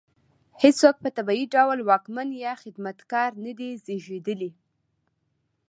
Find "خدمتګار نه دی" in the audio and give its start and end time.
2.63-3.69